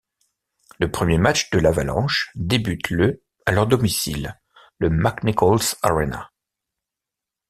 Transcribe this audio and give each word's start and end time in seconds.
Le 0.79 0.89
premier 0.89 1.19
match 1.19 1.51
de 1.51 1.59
l'Avalanche 1.59 2.31
débute 2.33 2.89
le 2.89 3.21
à 3.45 3.51
leur 3.51 3.67
domicile, 3.67 4.41
le 4.79 4.89
McNichols 4.89 5.75
Arena. 5.83 6.31